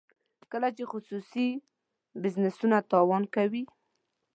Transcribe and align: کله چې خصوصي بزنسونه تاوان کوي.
کله 0.51 0.69
چې 0.77 0.83
خصوصي 0.91 1.47
بزنسونه 2.21 2.77
تاوان 2.91 3.23
کوي. 3.35 3.63